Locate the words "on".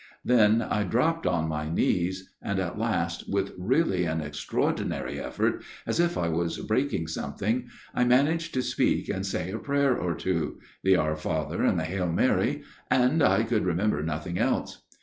1.27-1.47